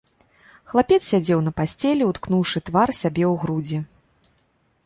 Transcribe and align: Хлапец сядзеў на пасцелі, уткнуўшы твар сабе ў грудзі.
Хлапец 0.71 0.97
сядзеў 1.09 1.43
на 1.47 1.53
пасцелі, 1.61 2.03
уткнуўшы 2.13 2.57
твар 2.71 2.89
сабе 3.01 3.25
ў 3.31 3.33
грудзі. 3.45 3.77